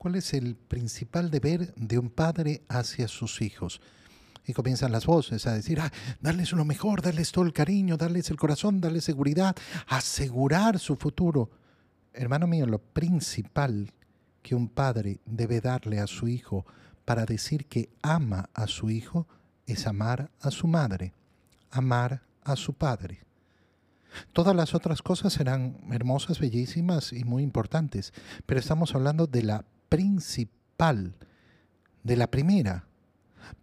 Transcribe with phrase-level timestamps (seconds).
[0.00, 3.82] ¿Cuál es el principal deber de un padre hacia sus hijos?
[4.46, 5.92] Y comienzan las voces a decir, ah,
[6.22, 9.54] darles lo mejor, darles todo el cariño, darles el corazón, darles seguridad,
[9.88, 11.50] asegurar su futuro.
[12.14, 13.92] Hermano mío, lo principal
[14.40, 16.64] que un padre debe darle a su hijo
[17.04, 19.28] para decir que ama a su hijo
[19.66, 21.12] es amar a su madre,
[21.70, 23.20] amar a su padre.
[24.32, 28.14] Todas las otras cosas serán hermosas, bellísimas y muy importantes,
[28.46, 31.14] pero estamos hablando de la principal,
[32.02, 32.86] de la primera.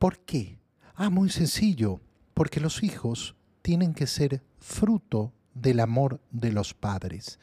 [0.00, 0.58] ¿Por qué?
[0.96, 2.00] Ah, muy sencillo,
[2.34, 7.38] porque los hijos tienen que ser fruto del amor de los padres.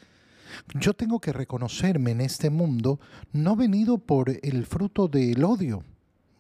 [0.73, 2.99] Yo tengo que reconocerme en este mundo
[3.31, 5.85] no venido por el fruto del odio.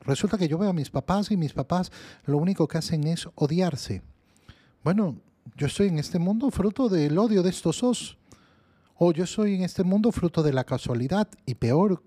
[0.01, 1.91] Resulta que yo veo a mis papás y mis papás
[2.25, 4.01] lo único que hacen es odiarse.
[4.83, 5.15] Bueno,
[5.55, 8.17] yo estoy en este mundo fruto del odio de estos dos.
[8.95, 12.03] O yo soy en este mundo fruto de la casualidad y peor,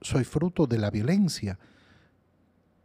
[0.00, 1.58] soy fruto de la violencia.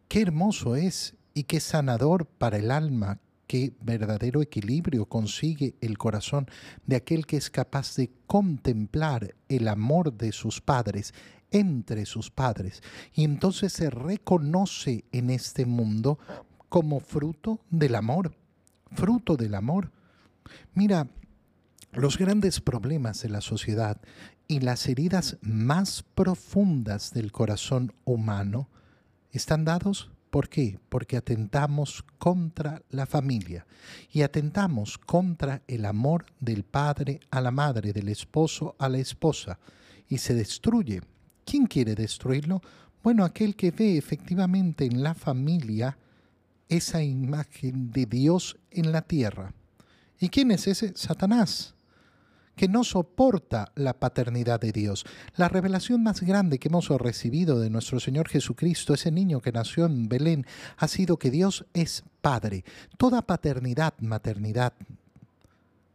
[0.08, 6.46] Qué hermoso es y qué sanador para el alma, qué verdadero equilibrio consigue el corazón
[6.86, 11.12] de aquel que es capaz de contemplar el amor de sus padres
[11.50, 16.18] entre sus padres y entonces se reconoce en este mundo
[16.68, 18.34] como fruto del amor,
[18.92, 19.92] fruto del amor.
[20.74, 21.08] Mira,
[21.96, 24.00] los grandes problemas de la sociedad
[24.48, 28.68] y las heridas más profundas del corazón humano
[29.32, 30.80] están dados ¿Por qué?
[30.88, 33.68] Porque atentamos contra la familia
[34.10, 39.60] y atentamos contra el amor del padre a la madre, del esposo a la esposa,
[40.08, 41.02] y se destruye.
[41.46, 42.62] ¿Quién quiere destruirlo?
[43.04, 45.96] Bueno, aquel que ve efectivamente en la familia
[46.68, 49.54] esa imagen de Dios en la tierra.
[50.18, 50.94] ¿Y quién es ese?
[50.96, 51.73] Satanás,
[52.56, 55.04] que no soporta la paternidad de Dios.
[55.36, 59.86] La revelación más grande que hemos recibido de nuestro Señor Jesucristo, ese niño que nació
[59.86, 62.64] en Belén, ha sido que Dios es Padre.
[62.96, 64.74] Toda paternidad, maternidad,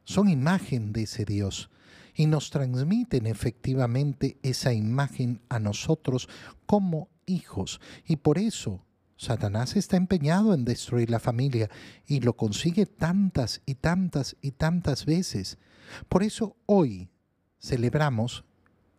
[0.04, 1.70] son imagen de ese Dios
[2.16, 6.28] y nos transmiten efectivamente esa imagen a nosotros
[6.66, 7.80] como hijos.
[8.06, 8.84] Y por eso
[9.20, 11.70] Satanás está empeñado en destruir la familia
[12.08, 15.58] y lo consigue tantas y tantas y tantas veces.
[16.08, 17.10] Por eso hoy
[17.60, 18.46] celebramos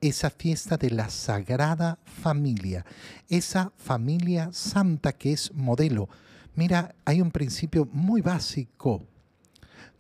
[0.03, 2.85] esa fiesta de la Sagrada Familia,
[3.31, 6.11] esa familia santa que es modelo.
[6.55, 9.07] Mira, hay un principio muy básico.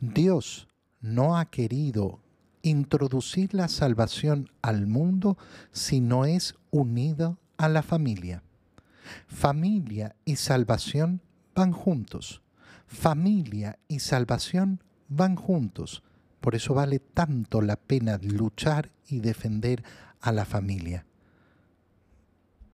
[0.00, 0.68] Dios
[1.00, 2.20] no ha querido
[2.60, 5.38] introducir la salvación al mundo
[5.72, 8.42] si no es unido a la familia.
[9.26, 11.22] Familia y salvación
[11.54, 12.42] van juntos.
[12.86, 16.02] Familia y salvación van juntos.
[16.40, 19.84] Por eso vale tanto la pena luchar y defender
[20.20, 21.04] a la familia.